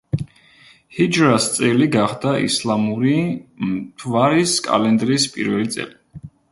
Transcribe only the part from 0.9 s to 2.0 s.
ჰიჯრას წელი